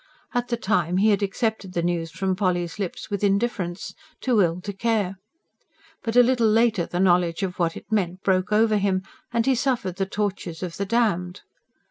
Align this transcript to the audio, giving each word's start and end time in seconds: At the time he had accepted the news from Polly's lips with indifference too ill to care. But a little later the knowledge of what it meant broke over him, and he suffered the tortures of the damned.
At 0.33 0.47
the 0.47 0.57
time 0.57 0.97
he 0.97 1.11
had 1.11 1.21
accepted 1.21 1.73
the 1.73 1.83
news 1.83 2.09
from 2.09 2.35
Polly's 2.35 2.79
lips 2.79 3.11
with 3.11 3.23
indifference 3.23 3.93
too 4.19 4.41
ill 4.41 4.59
to 4.61 4.73
care. 4.73 5.19
But 6.01 6.15
a 6.15 6.23
little 6.23 6.47
later 6.49 6.87
the 6.87 6.99
knowledge 6.99 7.43
of 7.43 7.59
what 7.59 7.77
it 7.77 7.91
meant 7.91 8.23
broke 8.23 8.51
over 8.51 8.77
him, 8.77 9.03
and 9.31 9.45
he 9.45 9.53
suffered 9.53 9.97
the 9.97 10.07
tortures 10.07 10.63
of 10.63 10.77
the 10.77 10.87
damned. 10.87 11.41